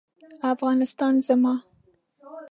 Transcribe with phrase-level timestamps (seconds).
[0.53, 1.53] افغانستان زما